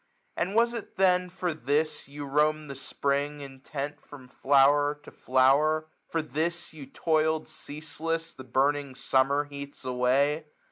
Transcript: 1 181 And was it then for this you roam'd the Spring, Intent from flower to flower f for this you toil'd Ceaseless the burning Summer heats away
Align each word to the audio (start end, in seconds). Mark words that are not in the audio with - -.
1 0.33 0.47
181 0.47 0.47
And 0.47 0.57
was 0.57 0.73
it 0.73 0.95
then 0.97 1.29
for 1.29 1.53
this 1.53 2.07
you 2.07 2.25
roam'd 2.25 2.71
the 2.71 2.75
Spring, 2.75 3.39
Intent 3.39 4.01
from 4.03 4.27
flower 4.27 4.99
to 5.03 5.11
flower 5.11 5.85
f 5.89 6.11
for 6.11 6.23
this 6.23 6.73
you 6.73 6.87
toil'd 6.87 7.47
Ceaseless 7.47 8.33
the 8.33 8.43
burning 8.43 8.95
Summer 8.95 9.43
heats 9.43 9.85
away 9.85 10.45